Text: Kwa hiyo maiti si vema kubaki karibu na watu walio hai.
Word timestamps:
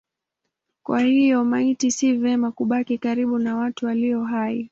Kwa 0.83 0.99
hiyo 1.01 1.43
maiti 1.43 1.91
si 1.91 2.13
vema 2.13 2.51
kubaki 2.51 2.97
karibu 2.97 3.39
na 3.39 3.55
watu 3.55 3.85
walio 3.85 4.23
hai. 4.23 4.59